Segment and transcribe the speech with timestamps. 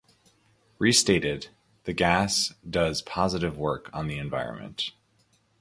[0.79, 1.49] Restated,
[1.83, 4.93] the gas does positive work on the environment.